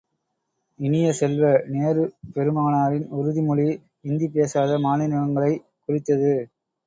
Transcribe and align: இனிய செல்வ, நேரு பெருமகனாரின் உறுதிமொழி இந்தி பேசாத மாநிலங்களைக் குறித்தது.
இனிய 0.79 1.07
செல்வ, 1.13 1.43
நேரு 1.67 2.03
பெருமகனாரின் 2.33 3.05
உறுதிமொழி 3.11 3.67
இந்தி 4.03 4.29
பேசாத 4.29 4.79
மாநிலங்களைக் 4.79 5.63
குறித்தது. 5.85 6.33